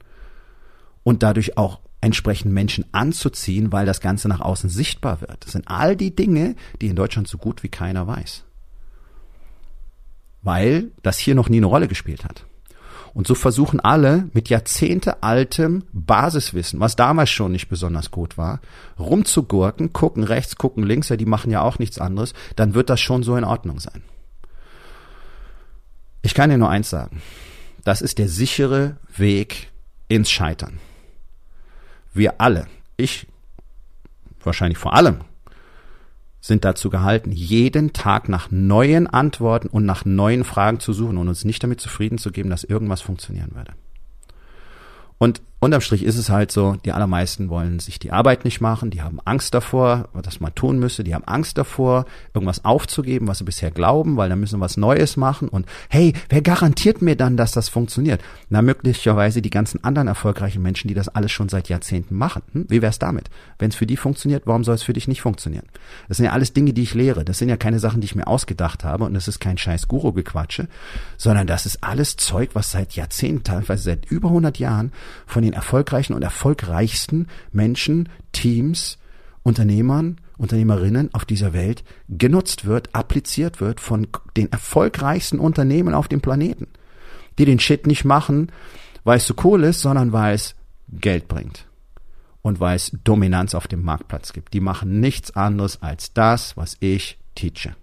und 1.02 1.22
dadurch 1.22 1.56
auch 1.56 1.80
entsprechend 2.00 2.52
Menschen 2.52 2.84
anzuziehen, 2.92 3.72
weil 3.72 3.86
das 3.86 4.00
Ganze 4.00 4.28
nach 4.28 4.40
außen 4.40 4.70
sichtbar 4.70 5.20
wird. 5.20 5.44
Das 5.44 5.52
sind 5.52 5.68
all 5.68 5.96
die 5.96 6.14
Dinge, 6.14 6.56
die 6.80 6.88
in 6.88 6.96
Deutschland 6.96 7.28
so 7.28 7.38
gut 7.38 7.62
wie 7.62 7.68
keiner 7.68 8.06
weiß. 8.06 8.44
Weil 10.42 10.90
das 11.02 11.18
hier 11.18 11.34
noch 11.34 11.50
nie 11.50 11.58
eine 11.58 11.66
Rolle 11.66 11.88
gespielt 11.88 12.24
hat. 12.24 12.46
Und 13.12 13.26
so 13.26 13.34
versuchen 13.34 13.80
alle 13.80 14.28
mit 14.32 14.48
jahrzehntealtem 14.48 15.84
Basiswissen, 15.92 16.78
was 16.80 16.96
damals 16.96 17.30
schon 17.30 17.52
nicht 17.52 17.68
besonders 17.68 18.10
gut 18.10 18.38
war, 18.38 18.60
rumzugurken, 18.98 19.92
gucken 19.92 20.22
rechts, 20.22 20.56
gucken 20.56 20.84
links, 20.84 21.08
ja, 21.08 21.16
die 21.16 21.26
machen 21.26 21.50
ja 21.50 21.62
auch 21.62 21.78
nichts 21.78 21.98
anderes, 21.98 22.34
dann 22.56 22.74
wird 22.74 22.88
das 22.88 23.00
schon 23.00 23.22
so 23.22 23.36
in 23.36 23.44
Ordnung 23.44 23.80
sein. 23.80 24.02
Ich 26.22 26.34
kann 26.34 26.50
dir 26.50 26.58
nur 26.58 26.70
eins 26.70 26.90
sagen. 26.90 27.22
Das 27.84 28.02
ist 28.02 28.18
der 28.18 28.28
sichere 28.28 28.96
Weg 29.16 29.70
ins 30.08 30.30
Scheitern. 30.30 30.78
Wir 32.12 32.40
alle, 32.40 32.66
ich 32.96 33.26
wahrscheinlich 34.42 34.78
vor 34.78 34.94
allem, 34.94 35.20
sind 36.40 36.64
dazu 36.64 36.90
gehalten, 36.90 37.32
jeden 37.32 37.92
Tag 37.92 38.28
nach 38.28 38.50
neuen 38.50 39.06
Antworten 39.06 39.68
und 39.68 39.84
nach 39.84 40.04
neuen 40.04 40.44
Fragen 40.44 40.80
zu 40.80 40.92
suchen 40.92 41.18
und 41.18 41.28
uns 41.28 41.44
nicht 41.44 41.62
damit 41.62 41.80
zufrieden 41.80 42.18
zu 42.18 42.32
geben, 42.32 42.50
dass 42.50 42.64
irgendwas 42.64 43.02
funktionieren 43.02 43.54
würde. 43.54 43.74
Und 45.18 45.42
unterm 45.60 45.82
Strich 45.82 46.02
ist 46.02 46.16
es 46.16 46.30
halt 46.30 46.50
so, 46.50 46.76
die 46.84 46.92
allermeisten 46.92 47.50
wollen 47.50 47.78
sich 47.80 47.98
die 47.98 48.12
Arbeit 48.12 48.44
nicht 48.44 48.60
machen, 48.60 48.90
die 48.90 49.02
haben 49.02 49.20
Angst 49.24 49.52
davor, 49.54 50.08
was 50.14 50.40
man 50.40 50.54
tun 50.54 50.78
müsse, 50.78 51.04
die 51.04 51.14
haben 51.14 51.24
Angst 51.24 51.58
davor, 51.58 52.06
irgendwas 52.34 52.64
aufzugeben, 52.64 53.28
was 53.28 53.38
sie 53.38 53.44
bisher 53.44 53.70
glauben, 53.70 54.16
weil 54.16 54.30
dann 54.30 54.40
müssen 54.40 54.56
sie 54.56 54.60
was 54.60 54.78
Neues 54.78 55.16
machen 55.16 55.48
und 55.48 55.66
hey, 55.88 56.14
wer 56.30 56.40
garantiert 56.40 57.02
mir 57.02 57.14
dann, 57.14 57.36
dass 57.36 57.52
das 57.52 57.68
funktioniert? 57.68 58.22
Na, 58.48 58.62
möglicherweise 58.62 59.42
die 59.42 59.50
ganzen 59.50 59.84
anderen 59.84 60.08
erfolgreichen 60.08 60.62
Menschen, 60.62 60.88
die 60.88 60.94
das 60.94 61.08
alles 61.08 61.30
schon 61.30 61.48
seit 61.48 61.68
Jahrzehnten 61.68 62.16
machen. 62.16 62.42
Hm? 62.52 62.66
Wie 62.68 62.82
wär's 62.82 62.98
damit? 62.98 63.28
Wenn 63.58 63.70
es 63.70 63.76
für 63.76 63.86
die 63.86 63.96
funktioniert, 63.96 64.44
warum 64.46 64.64
soll 64.64 64.74
es 64.74 64.82
für 64.82 64.94
dich 64.94 65.08
nicht 65.08 65.20
funktionieren? 65.20 65.66
Das 66.08 66.16
sind 66.16 66.26
ja 66.26 66.32
alles 66.32 66.52
Dinge, 66.54 66.72
die 66.72 66.82
ich 66.82 66.94
lehre. 66.94 67.24
Das 67.24 67.38
sind 67.38 67.48
ja 67.50 67.56
keine 67.56 67.78
Sachen, 67.78 68.00
die 68.00 68.06
ich 68.06 68.14
mir 68.14 68.26
ausgedacht 68.26 68.84
habe 68.84 69.04
und 69.04 69.14
das 69.14 69.28
ist 69.28 69.40
kein 69.40 69.58
scheiß 69.58 69.88
Guru-Gequatsche, 69.88 70.68
sondern 71.16 71.46
das 71.46 71.66
ist 71.66 71.84
alles 71.84 72.16
Zeug, 72.16 72.50
was 72.54 72.70
seit 72.70 72.94
Jahrzehnten, 72.94 73.44
teilweise 73.44 73.82
seit 73.82 74.06
über 74.06 74.28
100 74.28 74.58
Jahren 74.58 74.92
von 75.26 75.42
den 75.42 75.49
erfolgreichen 75.52 76.14
und 76.14 76.22
erfolgreichsten 76.22 77.28
Menschen, 77.52 78.08
Teams, 78.32 78.98
Unternehmern, 79.42 80.20
Unternehmerinnen 80.36 81.12
auf 81.14 81.24
dieser 81.24 81.52
Welt 81.52 81.84
genutzt 82.08 82.64
wird, 82.64 82.94
appliziert 82.94 83.60
wird 83.60 83.80
von 83.80 84.06
den 84.36 84.50
erfolgreichsten 84.52 85.38
Unternehmen 85.38 85.94
auf 85.94 86.08
dem 86.08 86.20
Planeten, 86.20 86.66
die 87.38 87.44
den 87.44 87.58
Shit 87.58 87.86
nicht 87.86 88.04
machen, 88.04 88.50
weil 89.04 89.18
es 89.18 89.26
so 89.26 89.34
cool 89.44 89.64
ist, 89.64 89.80
sondern 89.80 90.12
weil 90.12 90.34
es 90.34 90.54
Geld 90.88 91.28
bringt 91.28 91.66
und 92.42 92.60
weil 92.60 92.76
es 92.76 92.92
Dominanz 93.04 93.54
auf 93.54 93.68
dem 93.68 93.82
Marktplatz 93.82 94.32
gibt. 94.32 94.54
Die 94.54 94.60
machen 94.60 95.00
nichts 95.00 95.36
anderes 95.36 95.82
als 95.82 96.12
das, 96.12 96.56
was 96.56 96.76
ich 96.80 97.18
teache. 97.34 97.76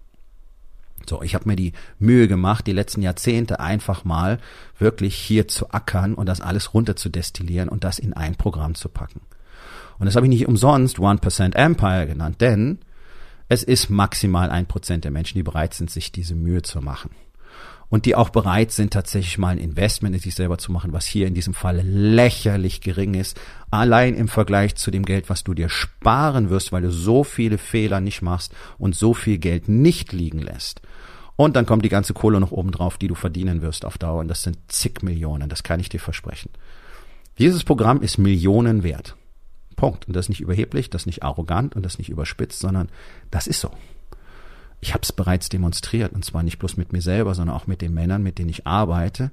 So, 1.10 1.22
ich 1.22 1.36
habe 1.36 1.48
mir 1.48 1.56
die 1.56 1.74
Mühe 2.00 2.28
gemacht, 2.28 2.68
die 2.68 2.74
letzten 2.74 3.02
Jahrzehnte 3.02 3.60
einfach 3.60 4.04
mal 4.04 4.40
wirklich 4.78 5.16
hier 5.16 5.48
zu 5.48 5.72
ackern 5.72 6.14
und 6.14 6.28
das 6.28 6.42
alles 6.42 6.74
runter 6.74 6.96
zu 6.96 7.10
destillieren 7.10 7.70
und 7.70 7.84
das 7.84 8.00
in 8.00 8.14
ein 8.14 8.36
Programm 8.36 8.76
zu 8.76 8.90
packen. 8.90 9.22
Und 10.00 10.06
das 10.06 10.16
habe 10.16 10.26
ich 10.26 10.32
nicht 10.32 10.48
umsonst 10.48 10.98
1% 10.98 11.56
Empire 11.56 12.08
genannt, 12.08 12.42
denn 12.42 12.80
es 13.50 13.64
ist 13.64 13.90
maximal 13.90 14.50
ein 14.50 14.66
Prozent 14.66 15.06
der 15.06 15.12
Menschen, 15.12 15.38
die 15.38 15.44
bereit 15.44 15.74
sind, 15.74 15.90
sich 15.90 16.12
diese 16.12 16.36
Mühe 16.36 16.62
zu 16.62 16.82
machen. 16.82 17.12
Und 17.89 18.06
die 18.06 18.15
auch 18.15 18.29
bereit 18.29 18.72
sind, 18.72 18.91
tatsächlich 18.91 19.38
mal 19.38 19.50
ein 19.50 19.58
Investment 19.60 20.13
in 20.13 20.22
sich 20.22 20.36
selber 20.36 20.58
zu 20.58 20.74
machen, 20.74 20.91
was 20.91 21.06
hier 21.06 21.25
in 21.25 21.34
diesem 21.34 21.53
Fall 21.53 21.82
lächerlich 21.82 22.82
gering 22.82 23.13
ist. 23.13 23.39
Allein 23.72 24.13
im 24.15 24.27
Vergleich 24.27 24.75
zu 24.75 24.91
dem 24.91 25.06
Geld, 25.06 25.29
was 25.29 25.46
du 25.46 25.53
dir 25.53 25.70
sparen 25.70 26.50
wirst, 26.50 26.74
weil 26.74 26.82
du 26.82 26.91
so 26.91 27.24
viele 27.24 27.58
Fehler 27.58 28.01
nicht 28.01 28.22
machst 28.22 28.53
und 28.77 28.96
so 28.96 29.13
viel 29.13 29.38
Geld 29.38 29.70
nicht 29.70 30.12
liegen 30.12 30.39
lässt. 30.39 30.82
Und 31.38 31.56
dann 31.56 31.65
kommt 31.65 31.86
die 31.86 31.89
ganze 31.89 32.13
Kohle 32.13 32.39
noch 32.41 32.51
oben 32.51 32.72
drauf, 32.72 32.98
die 32.98 33.08
du 33.08 33.15
verdienen 33.15 33.62
wirst 33.62 33.86
auf 33.86 33.98
Dauer. 33.98 34.20
Und 34.20 34.27
das 34.27 34.44
sind 34.44 34.58
zig 34.67 35.01
Millionen, 35.01 35.48
das 35.48 35.63
kann 35.63 35.79
ich 35.79 35.88
dir 35.88 36.00
versprechen. 36.00 36.50
Dieses 37.38 37.63
Programm 37.63 38.01
ist 38.01 38.17
Millionen 38.17 38.84
wert. 38.84 39.15
Punkt. 39.77 40.08
Und 40.08 40.15
das 40.15 40.25
ist 40.25 40.29
nicht 40.29 40.41
überheblich, 40.41 40.89
das 40.89 41.03
ist 41.03 41.06
nicht 41.06 41.24
arrogant 41.24 41.75
und 41.75 41.86
das 41.86 41.94
ist 41.94 42.00
nicht 42.00 42.10
überspitzt, 42.10 42.60
sondern 42.60 42.89
das 43.32 43.48
ist 43.48 43.62
so. 43.62 43.72
Ich 44.88 44.94
habe 44.94 45.03
es 45.03 45.12
bereits 45.12 45.50
demonstriert 45.50 46.13
und 46.13 46.24
zwar 46.24 46.44
nicht 46.44 46.60
bloß 46.60 46.77
mit 46.77 46.94
mir 46.94 47.01
selber, 47.01 47.36
sondern 47.36 47.58
auch 47.58 47.67
mit 47.67 47.82
den 47.82 47.94
Männern, 47.94 48.24
mit 48.24 48.39
denen 48.39 48.48
ich 48.48 48.65
arbeite, 48.65 49.32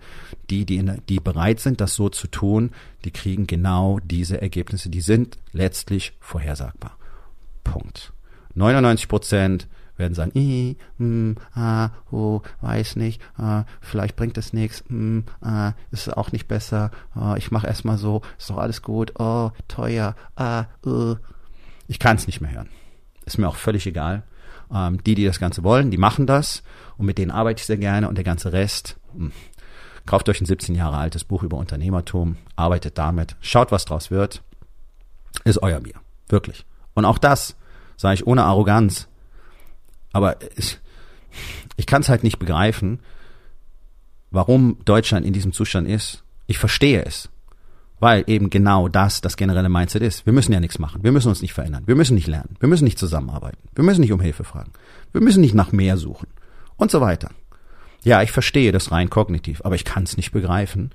die, 0.50 0.64
die, 0.64 0.78
in, 0.78 1.00
die 1.08 1.20
bereit 1.20 1.61
sind, 1.61 1.80
das 1.80 1.94
so 1.94 2.08
zu 2.08 2.26
tun, 2.26 2.73
die 3.04 3.12
kriegen 3.12 3.46
genau 3.46 4.00
diese 4.02 4.42
Ergebnisse. 4.42 4.90
Die 4.90 5.00
sind 5.00 5.38
letztlich 5.52 6.14
vorhersagbar. 6.18 6.99
Punkt. 7.62 8.12
99 8.56 9.06
Prozent 9.06 9.68
werden 9.96 10.14
sagen, 10.14 10.32
i, 10.34 10.76
mm, 10.99 11.34
ah, 11.54 11.90
oh, 12.11 12.42
weiß 12.61 12.96
nicht, 12.96 13.23
ah, 13.38 13.62
vielleicht 13.80 14.16
bringt 14.16 14.37
es 14.37 14.52
nichts, 14.52 14.82
mm, 14.88 15.20
ah, 15.40 15.75
ist 15.92 16.16
auch 16.16 16.32
nicht 16.32 16.49
besser, 16.49 16.90
ah, 17.14 17.37
ich 17.37 17.52
mache 17.52 17.68
erstmal 17.68 17.96
so, 17.96 18.23
ist 18.40 18.50
doch 18.50 18.58
alles 18.58 18.82
gut, 18.82 19.12
oh, 19.20 19.52
teuer, 19.68 20.16
ah, 20.34 20.64
uh. 20.84 21.14
Ich 21.87 22.00
kann 22.00 22.16
es 22.16 22.26
nicht 22.26 22.40
mehr 22.40 22.50
hören. 22.50 22.70
Ist 23.25 23.38
mir 23.38 23.49
auch 23.49 23.54
völlig 23.54 23.87
egal. 23.87 24.25
Ähm, 24.73 25.02
die, 25.04 25.14
die 25.14 25.25
das 25.25 25.40
Ganze 25.40 25.62
wollen, 25.62 25.90
die 25.90 25.99
machen 25.99 26.26
das 26.26 26.62
und 26.97 27.06
mit 27.06 27.18
denen 27.18 27.30
arbeite 27.30 27.61
ich 27.61 27.66
sehr 27.66 27.76
gerne 27.76 28.09
und 28.09 28.16
der 28.16 28.25
ganze 28.25 28.52
Rest, 28.52 28.97
mh. 29.12 29.26
Hm, 29.26 29.33
kauft 30.06 30.28
euch 30.28 30.40
ein 30.40 30.47
17 30.47 30.75
Jahre 30.75 30.99
altes 30.99 31.25
Buch 31.25 31.42
über 31.42 31.56
Unternehmertum, 31.56 32.37
arbeitet 32.56 32.99
damit, 32.99 33.37
schaut, 33.40 33.73
was 33.73 33.85
draus 33.85 34.11
wird, 34.11 34.42
ist 35.44 35.62
euer 35.62 35.80
Bier. 35.80 35.94
Wirklich. 36.28 36.66
Und 36.94 37.04
auch 37.04 37.18
das 37.18 37.56
sage 37.97 38.14
ich 38.14 38.26
ohne 38.26 38.44
Arroganz, 38.44 39.09
aber 40.12 40.37
ich, 40.56 40.78
ich 41.76 41.87
kann 41.87 42.02
es 42.02 42.09
halt 42.09 42.23
nicht 42.23 42.38
begreifen, 42.38 43.00
warum 44.30 44.78
Deutschland 44.85 45.25
in 45.26 45.33
diesem 45.33 45.52
Zustand 45.52 45.88
ist. 45.88 46.23
Ich 46.47 46.59
verstehe 46.59 47.04
es. 47.04 47.30
Weil 48.04 48.25
eben 48.26 48.50
genau 48.50 48.88
das 48.88 49.23
das 49.23 49.38
generelle 49.38 49.70
Mindset 49.70 50.02
ist. 50.02 50.26
Wir 50.26 50.34
müssen 50.34 50.52
ja 50.52 50.61
nichts 50.61 50.78
machen. 50.78 51.02
Wir 51.02 51.11
müssen 51.11 51.30
uns 51.30 51.40
nicht 51.40 51.54
verändern. 51.54 51.84
Wir 51.87 51.94
müssen 51.94 52.14
nicht 52.14 52.26
lernen. 52.26 52.54
Wir 52.61 52.68
müssen 52.68 52.84
nicht 52.84 52.99
zusammenarbeiten. 52.99 53.56
Wir 53.75 53.82
müssen 53.82 54.02
nicht 54.02 54.12
um 54.12 54.20
Hilfe 54.20 54.44
fragen. 54.44 54.73
Wir 55.12 55.23
müssen 55.23 55.40
nicht 55.40 55.54
nach 55.54 55.73
mehr 55.73 55.96
suchen. 55.96 56.28
Und 56.76 56.90
so 56.90 57.00
weiter. 57.00 57.30
Ja, 58.02 58.20
ich 58.20 58.30
verstehe 58.30 58.73
das 58.73 58.92
rein 58.92 59.08
kognitiv, 59.08 59.62
aber 59.64 59.75
ich 59.75 59.87
kann 59.87 60.02
es 60.02 60.18
nicht 60.18 60.32
begreifen, 60.32 60.90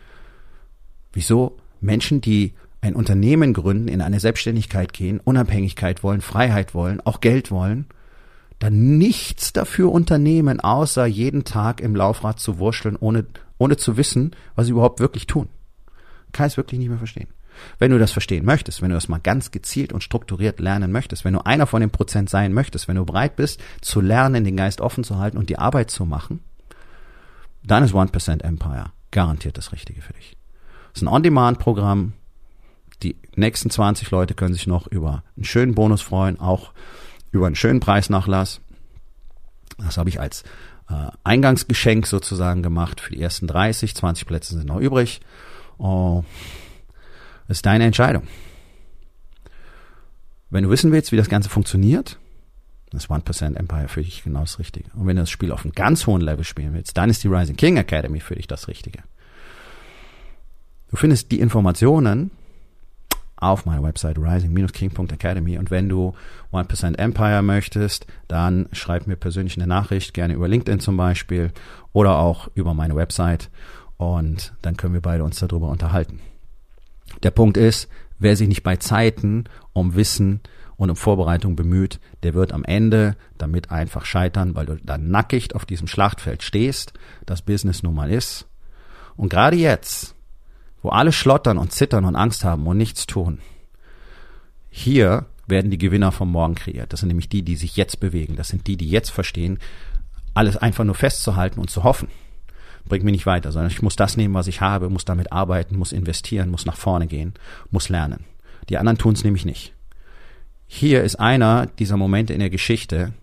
wieso 1.11 1.57
Menschen, 1.81 2.21
die 2.21 2.53
ein 2.79 2.93
Unternehmen 2.93 3.55
gründen, 3.55 3.87
in 3.87 4.01
eine 4.01 4.19
Selbstständigkeit 4.19 4.93
gehen, 4.93 5.19
Unabhängigkeit 5.19 6.03
wollen, 6.03 6.21
Freiheit 6.21 6.75
wollen, 6.75 7.01
auch 7.01 7.21
Geld 7.21 7.49
wollen, 7.49 7.87
dann 8.59 8.99
nichts 8.99 9.51
dafür 9.51 9.91
unternehmen, 9.91 10.59
außer 10.59 11.07
jeden 11.07 11.43
Tag 11.43 11.81
im 11.81 11.95
Laufrad 11.95 12.39
zu 12.39 12.59
wurschteln, 12.59 12.97
ohne, 12.99 13.25
ohne 13.57 13.77
zu 13.77 13.97
wissen, 13.97 14.35
was 14.53 14.67
sie 14.67 14.73
überhaupt 14.73 14.99
wirklich 14.99 15.25
tun. 15.25 15.49
Kann 16.31 16.47
ich 16.47 16.53
es 16.53 16.57
wirklich 16.57 16.79
nicht 16.79 16.89
mehr 16.89 16.97
verstehen. 16.97 17.27
Wenn 17.77 17.91
du 17.91 17.99
das 17.99 18.11
verstehen 18.11 18.45
möchtest, 18.45 18.81
wenn 18.81 18.89
du 18.89 18.95
das 18.95 19.09
mal 19.09 19.19
ganz 19.19 19.51
gezielt 19.51 19.91
und 19.91 20.03
strukturiert 20.03 20.59
lernen 20.59 20.91
möchtest, 20.91 21.25
wenn 21.25 21.33
du 21.33 21.45
einer 21.45 21.67
von 21.67 21.81
den 21.81 21.89
Prozent 21.89 22.29
sein 22.29 22.53
möchtest, 22.53 22.87
wenn 22.87 22.95
du 22.95 23.05
bereit 23.05 23.35
bist 23.35 23.61
zu 23.81 24.01
lernen, 24.01 24.45
den 24.45 24.55
Geist 24.55 24.81
offen 24.81 25.03
zu 25.03 25.17
halten 25.17 25.37
und 25.37 25.49
die 25.49 25.59
Arbeit 25.59 25.91
zu 25.91 26.05
machen, 26.05 26.41
dann 27.63 27.83
ist 27.83 27.93
1% 27.93 28.43
Empire 28.43 28.91
garantiert 29.11 29.57
das 29.57 29.71
Richtige 29.71 30.01
für 30.01 30.13
dich. 30.13 30.37
Das 30.93 31.01
ist 31.01 31.07
ein 31.07 31.13
On-Demand-Programm. 31.13 32.13
Die 33.03 33.15
nächsten 33.35 33.69
20 33.69 34.11
Leute 34.11 34.33
können 34.33 34.53
sich 34.53 34.67
noch 34.67 34.87
über 34.87 35.23
einen 35.35 35.45
schönen 35.45 35.75
Bonus 35.75 36.01
freuen, 36.01 36.39
auch 36.39 36.73
über 37.31 37.47
einen 37.47 37.55
schönen 37.55 37.79
Preisnachlass. 37.79 38.61
Das 39.77 39.97
habe 39.97 40.09
ich 40.09 40.19
als 40.19 40.43
äh, 40.89 41.07
Eingangsgeschenk 41.23 42.07
sozusagen 42.07 42.61
gemacht 42.61 42.99
für 42.99 43.11
die 43.11 43.21
ersten 43.21 43.47
30. 43.47 43.95
20 43.95 44.27
Plätze 44.27 44.55
sind 44.55 44.67
noch 44.67 44.79
übrig. 44.79 45.21
Oh, 45.79 46.23
ist 47.47 47.65
deine 47.65 47.85
Entscheidung. 47.85 48.23
Wenn 50.51 50.63
du 50.63 50.69
wissen 50.69 50.91
willst, 50.91 51.11
wie 51.11 51.17
das 51.17 51.29
Ganze 51.29 51.49
funktioniert, 51.49 52.19
das 52.91 53.09
1% 53.09 53.55
Empire 53.55 53.87
für 53.87 54.03
dich 54.03 54.23
genau 54.23 54.41
das 54.41 54.59
Richtige. 54.59 54.89
Und 54.95 55.07
wenn 55.07 55.15
du 55.15 55.21
das 55.21 55.29
Spiel 55.29 55.51
auf 55.51 55.63
einem 55.63 55.73
ganz 55.73 56.05
hohen 56.05 56.21
Level 56.21 56.43
spielen 56.43 56.73
willst, 56.73 56.97
dann 56.97 57.09
ist 57.09 57.23
die 57.23 57.27
Rising 57.27 57.55
King 57.55 57.77
Academy 57.77 58.19
für 58.19 58.35
dich 58.35 58.47
das 58.47 58.67
Richtige. 58.67 59.03
Du 60.89 60.97
findest 60.97 61.31
die 61.31 61.39
Informationen 61.39 62.31
auf 63.39 63.65
meiner 63.65 63.83
Website 63.83 64.17
rising-king.academy 64.17 65.57
und 65.57 65.71
wenn 65.71 65.87
du 65.87 66.13
1% 66.51 66.97
Empire 66.97 67.41
möchtest, 67.41 68.05
dann 68.27 68.67
schreib 68.73 69.07
mir 69.07 69.15
persönlich 69.15 69.55
eine 69.55 69.67
Nachricht, 69.67 70.13
gerne 70.13 70.33
über 70.33 70.47
LinkedIn 70.47 70.81
zum 70.81 70.97
Beispiel 70.97 71.51
oder 71.93 72.17
auch 72.17 72.49
über 72.55 72.73
meine 72.73 72.95
Website 72.95 73.49
und 73.99 74.53
dann 74.61 74.77
können 74.77 74.93
wir 74.93 75.01
beide 75.01 75.25
uns 75.25 75.39
darüber 75.39 75.67
unterhalten. 75.67 76.21
Der 77.21 77.31
Punkt 77.31 77.57
ist, 77.57 77.89
wer 78.17 78.37
sich 78.37 78.47
nicht 78.47 78.63
bei 78.63 78.77
Zeiten 78.77 79.43
um 79.73 79.95
Wissen 79.95 80.39
und 80.77 80.89
um 80.89 80.95
Vorbereitung 80.95 81.57
bemüht, 81.57 81.99
der 82.23 82.33
wird 82.33 82.53
am 82.53 82.63
Ende 82.63 83.17
damit 83.37 83.71
einfach 83.71 84.05
scheitern, 84.05 84.55
weil 84.55 84.67
du 84.67 84.77
dann 84.77 85.11
nackig 85.11 85.53
auf 85.53 85.65
diesem 85.65 85.87
Schlachtfeld 85.87 86.43
stehst, 86.43 86.93
das 87.25 87.41
Business 87.41 87.83
nun 87.83 87.93
mal 87.93 88.09
ist. 88.09 88.47
Und 89.17 89.27
gerade 89.27 89.57
jetzt, 89.57 90.15
wo 90.81 90.89
alle 90.89 91.11
schlottern 91.11 91.57
und 91.57 91.73
zittern 91.73 92.05
und 92.05 92.15
Angst 92.15 92.45
haben 92.45 92.65
und 92.67 92.77
nichts 92.77 93.05
tun. 93.05 93.39
Hier 94.69 95.25
werden 95.45 95.71
die 95.71 95.77
Gewinner 95.77 96.13
vom 96.13 96.31
Morgen 96.31 96.55
kreiert. 96.55 96.93
Das 96.93 97.01
sind 97.01 97.09
nämlich 97.09 97.27
die, 97.27 97.41
die 97.41 97.57
sich 97.57 97.75
jetzt 97.75 97.99
bewegen. 97.99 98.37
Das 98.37 98.47
sind 98.47 98.65
die, 98.65 98.77
die 98.77 98.89
jetzt 98.89 99.09
verstehen, 99.09 99.59
alles 100.33 100.55
einfach 100.55 100.85
nur 100.85 100.95
festzuhalten 100.95 101.59
und 101.59 101.69
zu 101.69 101.83
hoffen. 101.83 102.07
Bringt 102.85 103.03
mich 103.03 103.11
nicht 103.11 103.25
weiter, 103.25 103.51
sondern 103.51 103.71
ich 103.71 103.81
muss 103.81 103.95
das 103.95 104.17
nehmen, 104.17 104.33
was 104.33 104.47
ich 104.47 104.61
habe, 104.61 104.89
muss 104.89 105.05
damit 105.05 105.31
arbeiten, 105.31 105.77
muss 105.77 105.91
investieren, 105.91 106.49
muss 106.49 106.65
nach 106.65 106.77
vorne 106.77 107.07
gehen, 107.07 107.33
muss 107.71 107.89
lernen. 107.89 108.25
Die 108.69 108.77
anderen 108.77 108.97
tun 108.97 109.13
es 109.13 109.23
nämlich 109.23 109.45
nicht. 109.45 109.73
Hier 110.67 111.03
ist 111.03 111.15
einer 111.15 111.67
dieser 111.67 111.97
Momente 111.97 112.33
in 112.33 112.39
der 112.39 112.49
Geschichte, 112.49 113.13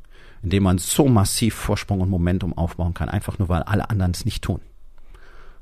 in 0.43 0.51
dem 0.51 0.63
man 0.63 0.79
so 0.79 1.09
massiv 1.09 1.55
Vorsprung 1.55 2.01
und 2.01 2.11
Momentum 2.11 2.57
aufbauen 2.57 2.95
kann, 2.95 3.09
einfach 3.09 3.39
nur 3.39 3.49
weil 3.49 3.63
alle 3.63 3.91
anderen 3.91 4.13
es 4.13 4.25
nicht 4.25 4.43
tun. 4.43 4.61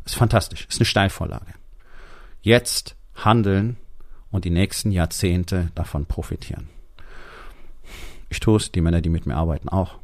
Ist 0.05 0.17
fantastisch, 0.17 0.67
ist 0.69 0.79
eine 0.79 0.87
Steilvorlage 0.87 1.55
jetzt 2.45 2.95
handeln 3.17 3.77
und 4.31 4.45
die 4.45 4.51
nächsten 4.51 4.93
Jahrzehnte 4.93 5.71
davon 5.75 6.07
profitieren. 6.07 6.69
Ich 8.29 8.39
tue 8.39 8.59
es, 8.59 8.71
die 8.71 8.81
Männer, 8.81 9.01
die 9.01 9.09
mit 9.09 9.27
mir 9.27 9.37
arbeiten, 9.37 9.69
auch. 9.69 9.99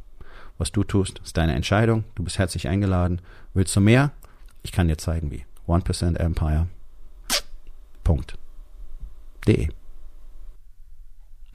Was 0.61 0.71
du 0.71 0.83
tust, 0.83 1.17
ist 1.23 1.37
deine 1.37 1.55
Entscheidung. 1.55 2.03
Du 2.13 2.23
bist 2.23 2.37
herzlich 2.37 2.67
eingeladen. 2.67 3.19
Willst 3.55 3.75
du 3.75 3.79
mehr? 3.79 4.11
Ich 4.61 4.71
kann 4.71 4.87
dir 4.87 4.99
zeigen, 4.99 5.31
wie. 5.31 5.43
1% 5.67 6.17
Empire. 6.17 6.67
Punkt. 8.03 8.37
De. 9.47 9.69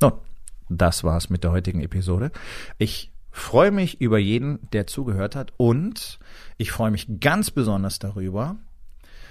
Nun, 0.01 0.11
das 0.69 1.05
war's 1.05 1.31
mit 1.31 1.45
der 1.45 1.53
heutigen 1.53 1.83
Episode. 1.83 2.33
Ich 2.79 3.13
freue 3.31 3.71
mich 3.71 4.01
über 4.01 4.19
jeden, 4.19 4.69
der 4.73 4.89
zugehört 4.89 5.37
hat 5.37 5.53
und 5.57 6.19
ich 6.57 6.73
freue 6.73 6.91
mich 6.91 7.07
ganz 7.21 7.53
besonders 7.53 8.01
darüber, 8.01 8.57